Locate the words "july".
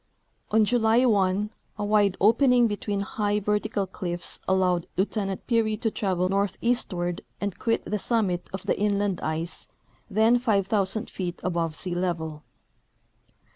0.65-1.05